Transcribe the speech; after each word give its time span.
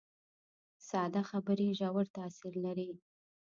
ساده 0.87 1.21
خبرې 1.29 1.67
ژور 1.79 2.05
تاثیر 2.17 2.53
لري 2.65 2.89